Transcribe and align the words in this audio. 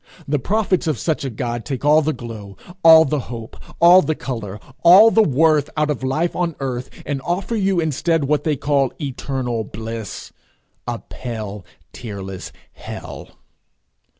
The 0.27 0.39
prophets 0.39 0.87
of 0.87 0.97
such 0.97 1.23
a 1.23 1.29
God 1.29 1.63
take 1.63 1.85
all 1.85 2.01
the 2.01 2.11
glow, 2.11 2.57
all 2.83 3.05
the 3.05 3.19
hope, 3.29 3.55
all 3.79 4.01
the 4.01 4.15
colour, 4.15 4.59
all 4.83 5.11
the 5.11 5.21
worth, 5.21 5.69
out 5.77 5.91
of 5.91 6.01
life 6.01 6.35
on 6.35 6.55
earth, 6.59 6.89
and 7.05 7.21
offer 7.21 7.55
you 7.55 7.79
instead 7.79 8.23
what 8.23 8.43
they 8.43 8.55
call 8.55 8.91
eternal 8.99 9.63
bliss 9.63 10.33
a 10.87 10.97
pale, 10.97 11.63
tearless 11.93 12.51
hell. 12.73 13.29